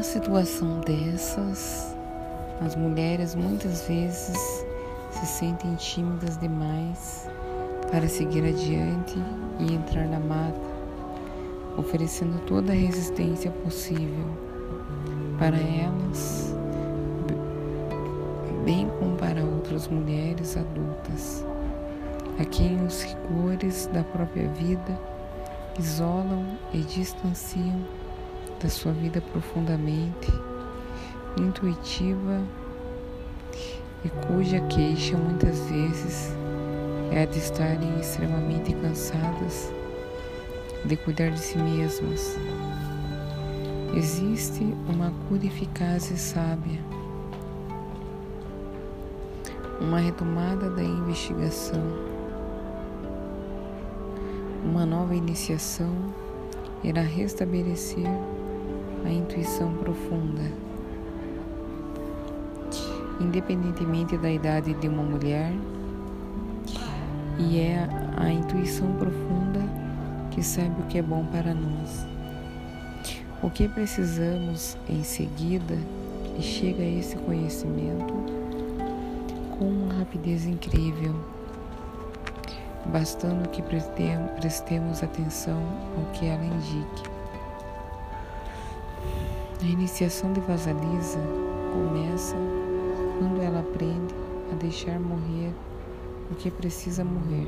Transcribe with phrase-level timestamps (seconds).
[0.00, 1.94] Numa situação dessas,
[2.64, 4.64] as mulheres muitas vezes
[5.10, 7.28] se sentem tímidas demais
[7.92, 9.18] para seguir adiante
[9.58, 10.58] e entrar na mata,
[11.76, 14.24] oferecendo toda a resistência possível
[15.38, 16.56] para elas,
[18.64, 21.44] bem como para outras mulheres adultas,
[22.40, 24.98] a quem os rigores da própria vida
[25.78, 27.99] isolam e distanciam
[28.62, 30.30] da sua vida profundamente
[31.38, 32.42] intuitiva
[34.04, 36.34] e cuja queixa muitas vezes
[37.10, 39.72] é a de estarem extremamente cansadas
[40.84, 42.38] de cuidar de si mesmas.
[43.94, 46.80] Existe uma cura eficaz e sábia,
[49.80, 51.82] uma retomada da investigação,
[54.64, 55.90] uma nova iniciação
[56.84, 58.06] irá restabelecer
[59.04, 60.42] a intuição profunda.
[63.20, 65.52] Independentemente da idade de uma mulher,
[67.38, 69.60] e é a intuição profunda
[70.30, 72.06] que sabe o que é bom para nós.
[73.42, 75.78] O que precisamos em seguida
[76.38, 78.12] e chega a esse conhecimento
[79.58, 81.14] com uma rapidez incrível,
[82.86, 85.62] bastando que prestemos atenção
[85.96, 87.19] ao que ela indique.
[89.62, 91.20] A iniciação de Vasalisa
[91.70, 92.34] começa
[93.18, 94.14] quando ela aprende
[94.50, 95.52] a deixar morrer
[96.30, 97.46] o que precisa morrer.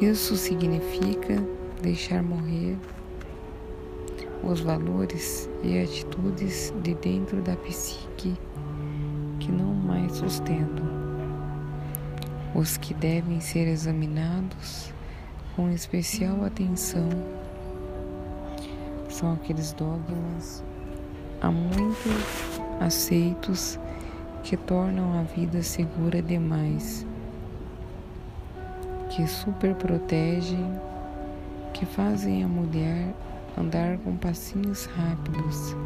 [0.00, 1.40] Isso significa
[1.80, 2.76] deixar morrer
[4.42, 8.36] os valores e atitudes de dentro da psique
[9.38, 10.84] que não mais sustentam,
[12.56, 14.92] os que devem ser examinados
[15.54, 17.08] com especial atenção
[19.20, 20.64] são aqueles dogmas
[21.42, 22.08] há muito
[22.80, 23.78] aceitos
[24.42, 27.06] que tornam a vida segura demais,
[29.10, 30.72] que superprotegem,
[31.74, 33.14] que fazem a mulher
[33.58, 35.76] andar com passinhos rápidos,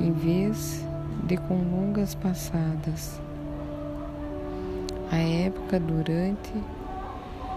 [0.00, 0.86] em vez
[1.24, 3.20] de com longas passadas.
[5.10, 6.52] A época durante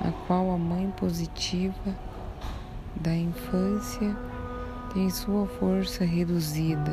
[0.03, 1.95] a qual a mãe positiva
[2.95, 4.15] da infância
[4.93, 6.91] tem sua força reduzida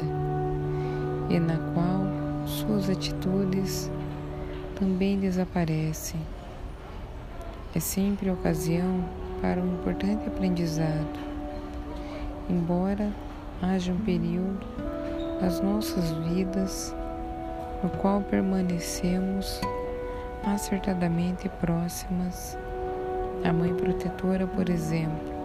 [1.28, 2.06] e na qual
[2.47, 3.91] suas atitudes
[4.78, 6.20] também desaparecem.
[7.75, 9.04] É sempre ocasião
[9.42, 11.19] para um importante aprendizado,
[12.48, 13.12] embora
[13.60, 14.66] haja um período
[15.41, 16.94] das nossas vidas
[17.82, 19.60] no qual permanecemos
[20.44, 22.56] acertadamente próximas
[23.44, 25.38] à Mãe Protetora, por exemplo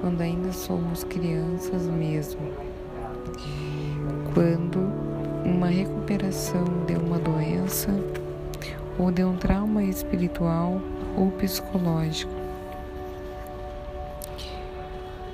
[0.00, 2.40] quando ainda somos crianças mesmo.
[4.34, 4.78] Quando
[5.44, 7.90] uma recuperação de uma doença
[8.98, 10.80] ou de um trauma espiritual
[11.16, 12.32] ou psicológico.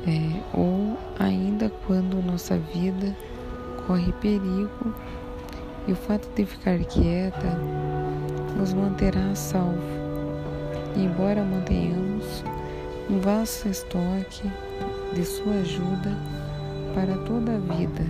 [0.06, 3.17] É, ou ainda quando nossa vida
[3.87, 4.94] corre perigo
[5.87, 7.56] e o fato de ficar quieta
[8.56, 10.03] nos manterá a salvo.
[10.97, 12.44] Embora mantenhamos
[13.12, 14.50] um vasto estoque
[15.12, 16.17] de sua ajuda
[16.95, 18.06] para toda a vida.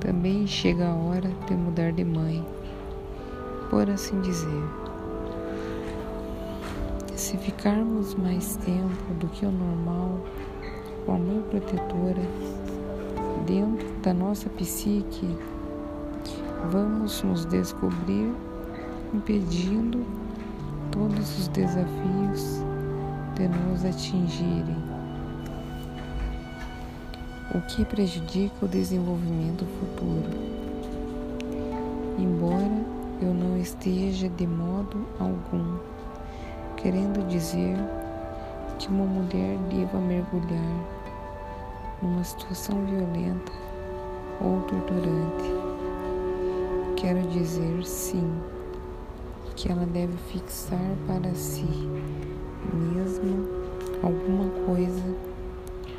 [0.00, 2.44] Também chega a hora de mudar de mãe,
[3.70, 4.64] por assim dizer.
[7.14, 10.18] Se ficarmos mais tempo do que o normal
[11.06, 12.22] com a mãe protetora
[13.46, 15.38] dentro da nossa psique,
[16.72, 18.34] vamos nos descobrir
[19.14, 20.04] impedindo
[20.90, 22.71] todos os desafios
[23.42, 24.76] de nos atingirem,
[27.52, 30.30] o que prejudica o desenvolvimento futuro.
[32.18, 32.70] Embora
[33.20, 35.78] eu não esteja de modo algum
[36.76, 37.76] querendo dizer
[38.78, 40.86] que uma mulher deva mergulhar
[42.00, 43.52] numa situação violenta
[44.40, 45.50] ou torturante.
[46.96, 48.30] Quero dizer sim
[49.56, 50.78] que ela deve fixar
[51.08, 51.66] para si
[52.76, 53.48] mesmo
[54.02, 55.16] alguma coisa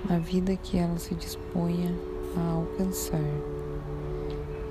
[0.09, 1.93] na vida que ela se disponha
[2.37, 3.19] a alcançar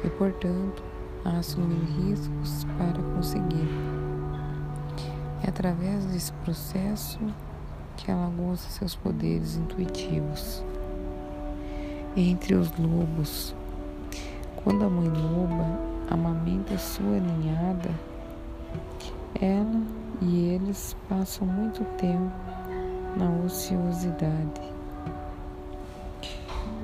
[0.04, 0.82] e, portanto,
[1.24, 3.68] a assumir riscos para conseguir.
[5.44, 7.18] É através desse processo
[7.96, 10.62] que ela goza seus poderes intuitivos.
[12.16, 13.54] Entre os lobos,
[14.62, 15.78] quando a mãe loba
[16.10, 17.90] amamenta sua ninhada,
[19.40, 19.82] ela
[20.22, 22.32] e eles passam muito tempo
[23.16, 24.72] na ociosidade.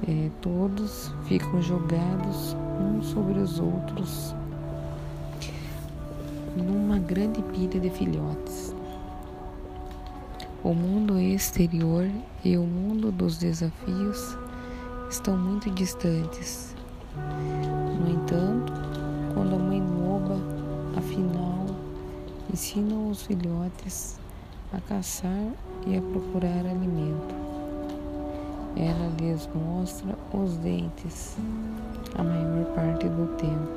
[0.06, 4.34] é, todos ficam jogados uns sobre os outros
[6.56, 8.74] numa grande pilha de filhotes.
[10.62, 12.08] O mundo exterior
[12.44, 14.36] e o mundo dos desafios
[15.08, 16.74] estão muito distantes.
[18.00, 18.72] No entanto,
[19.34, 20.36] quando a mãe loba,
[20.96, 21.66] afinal,
[22.52, 24.18] ensina os filhotes
[24.72, 25.52] a caçar
[25.86, 27.34] e a procurar alimento.
[28.76, 31.36] Ela lhes mostra os dentes
[32.16, 33.68] a maior parte do tempo.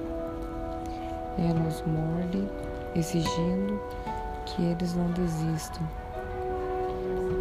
[1.38, 2.47] Ela os morde,
[2.95, 3.79] exigindo
[4.45, 5.81] que eles não desistam.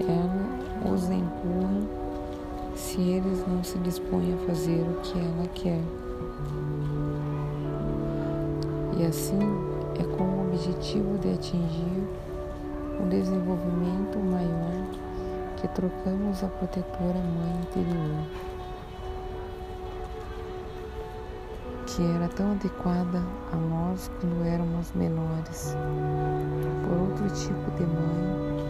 [0.09, 2.01] Ela os empurra
[2.75, 5.81] se eles não se dispõem a fazer o que ela quer.
[8.99, 12.09] E assim é com o objetivo de atingir
[12.99, 14.87] um desenvolvimento maior
[15.59, 18.25] que trocamos a protetora mãe interior,
[21.87, 25.77] que era tão adequada a nós quando éramos menores,
[26.83, 28.65] por outro tipo de mãe,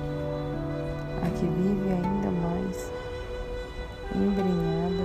[1.24, 2.92] a que vive ainda mais
[4.16, 5.04] embrenhada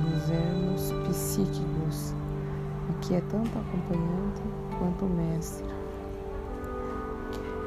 [0.00, 2.14] nos ermos psíquicos,
[2.88, 5.64] a que é tanto acompanhante quanto mestre.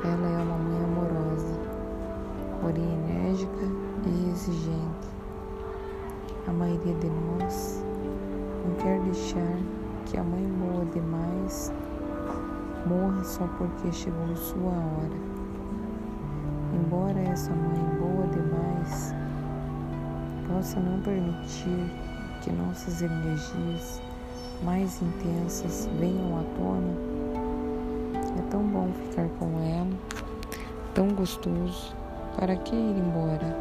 [0.04, 1.56] Ela é uma mãe amorosa,
[2.62, 3.66] porém enérgica
[4.06, 5.08] e exigente.
[6.46, 7.82] A maioria de nós
[8.66, 9.58] não quer deixar
[10.06, 11.72] que a mãe boa demais
[12.86, 15.18] morra só porque chegou sua hora.
[16.74, 19.16] Embora essa mãe boa demais
[20.50, 21.90] possa não permitir
[22.42, 24.02] que nossas energias
[24.64, 26.94] mais intensas venham à tona,
[28.38, 29.88] é tão bom ficar com ela,
[30.94, 31.96] tão gostoso.
[32.38, 33.58] Para que ir embora?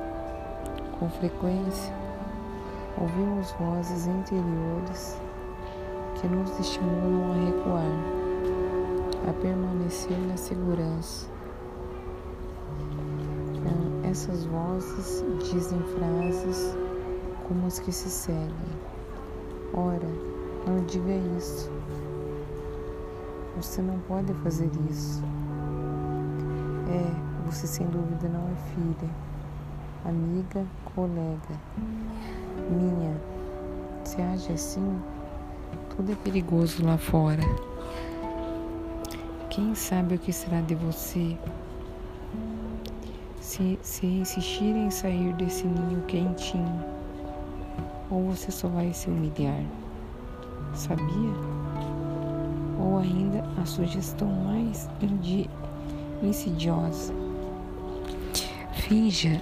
[0.98, 1.94] Com frequência,
[3.00, 5.16] ouvimos vozes interiores
[6.20, 11.28] que nos estimulam a recuar, a permanecer na segurança.
[14.10, 16.76] Essas vozes dizem frases
[17.48, 18.48] como as que se seguem.
[19.72, 20.33] Ora,
[20.66, 21.70] não diga isso.
[23.56, 25.22] Você não pode fazer isso.
[26.90, 29.10] É, você sem dúvida não é filha,
[30.04, 31.60] amiga, colega.
[32.70, 33.16] Minha,
[34.04, 34.98] se age assim,
[35.94, 37.42] tudo é perigoso lá fora.
[39.50, 41.38] Quem sabe o que será de você
[43.40, 46.84] se, se insistir em sair desse ninho quentinho?
[48.10, 49.62] Ou você só vai se humilhar?
[50.74, 51.54] Sabia?
[52.78, 54.88] ou ainda a sugestão mais
[56.22, 57.14] insidiosa.
[58.72, 59.40] Finja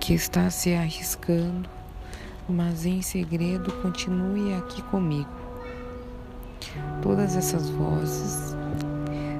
[0.00, 1.68] que está se arriscando,
[2.48, 5.28] mas em segredo continue aqui comigo.
[7.02, 8.56] Todas essas vozes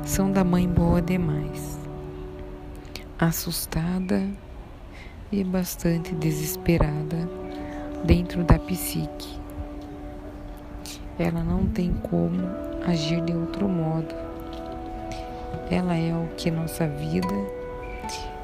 [0.05, 1.79] são da mãe boa demais,
[3.19, 4.29] assustada
[5.31, 7.29] e bastante desesperada
[8.05, 9.39] dentro da psique.
[11.19, 12.39] Ela não tem como
[12.87, 14.15] agir de outro modo.
[15.71, 17.35] Ela é o que nossa vida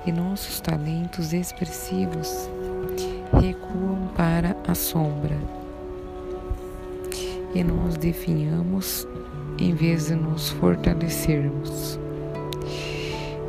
[0.04, 2.48] e nossos talentos expressivos
[3.40, 5.36] recuam para a sombra
[7.54, 9.06] e nós definhamos
[9.58, 11.98] em vez de nos fortalecermos.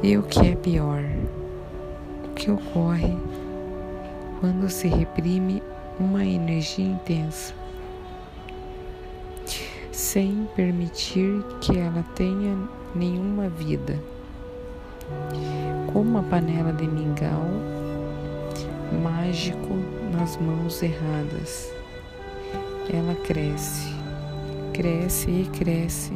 [0.04, 1.04] E o que é pior?
[2.24, 3.18] O que ocorre
[4.40, 5.64] quando se reprime
[6.00, 7.65] uma energia intensa?
[10.16, 12.58] Sem permitir que ela tenha
[12.96, 14.02] nenhuma vida.
[15.92, 17.44] Como uma panela de mingau
[19.04, 19.74] mágico
[20.14, 21.70] nas mãos erradas.
[22.90, 23.94] Ela cresce,
[24.72, 26.14] cresce e cresce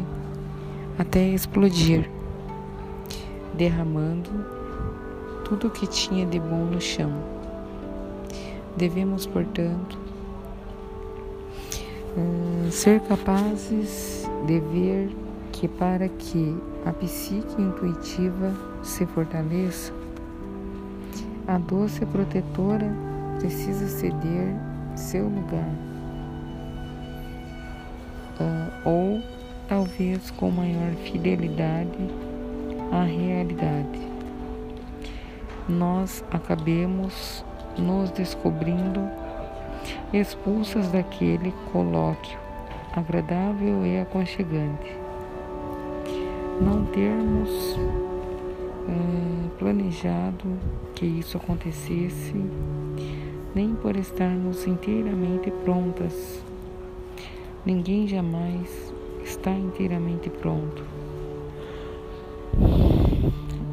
[0.97, 2.09] até explodir,
[3.53, 4.29] derramando
[5.43, 7.11] tudo o que tinha de bom no chão.
[8.77, 9.99] Devemos, portanto,
[12.19, 15.09] Hum, ser capazes de ver
[15.53, 19.93] que para que a psique intuitiva se fortaleça,
[21.47, 22.91] a doce protetora
[23.39, 24.53] precisa ceder
[24.95, 25.69] seu lugar.
[28.39, 29.23] Uh, ou
[29.69, 31.89] talvez com maior fidelidade
[32.91, 33.99] à realidade.
[35.67, 37.45] Nós acabemos
[37.77, 39.28] nos descobrindo
[40.13, 42.39] expulsas daquele colóquio
[42.95, 44.95] agradável e aconchegante.
[46.59, 47.77] Não termos
[48.87, 50.45] é, planejado
[50.95, 52.35] que isso acontecesse
[53.53, 56.43] nem por estarmos inteiramente prontas.
[57.65, 60.83] Ninguém jamais está inteiramente pronto.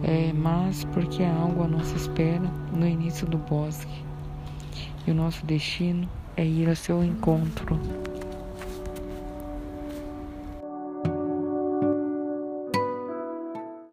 [0.02, 4.05] É, mas porque há algo à nossa espera no início do bosque.
[5.07, 8.05] E o nosso destino é ir a seu encontro.